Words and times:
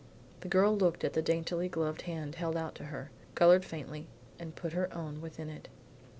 The 0.39 0.47
girl 0.47 0.75
looked 0.75 1.03
at 1.03 1.13
the 1.13 1.21
daintily 1.21 1.69
gloved 1.69 2.01
hand 2.09 2.33
held 2.33 2.57
out 2.57 2.73
to 2.73 2.85
her, 2.85 3.11
colored 3.35 3.63
faintly, 3.63 4.07
and 4.39 4.55
put 4.55 4.73
her 4.73 4.91
own 4.91 5.21
within 5.21 5.47
it. 5.47 5.67